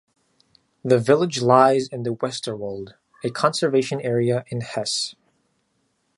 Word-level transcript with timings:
The 0.83 0.97
village 0.97 1.43
lies 1.43 1.87
in 1.87 2.01
the 2.01 2.09
Westerwald, 2.15 2.95
a 3.23 3.29
conservation 3.29 4.01
area 4.01 4.43
in 4.49 4.61
Hesse. 4.61 5.13